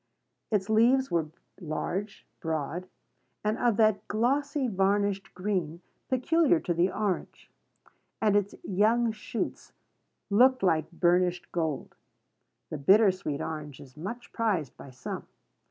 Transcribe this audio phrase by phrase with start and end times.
[0.49, 1.27] Its leaves were
[1.59, 2.87] large, broad,
[3.45, 7.51] and of that glossy, varnished green peculiar to the orange;
[8.19, 9.73] and its young shoots
[10.31, 11.93] looked like burnished gold.
[12.71, 15.27] The bitter sweet orange is much prized by some.